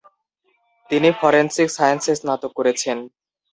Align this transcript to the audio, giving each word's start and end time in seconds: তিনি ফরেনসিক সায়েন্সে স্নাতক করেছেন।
তিনি 0.89 1.09
ফরেনসিক 1.19 1.67
সায়েন্সে 1.77 2.13
স্নাতক 2.19 2.51
করেছেন। 2.59 2.97